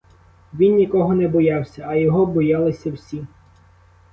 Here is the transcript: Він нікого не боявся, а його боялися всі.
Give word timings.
Він 0.53 0.75
нікого 0.75 1.15
не 1.15 1.27
боявся, 1.27 1.85
а 1.87 1.95
його 1.95 2.25
боялися 2.25 2.91
всі. 2.91 3.23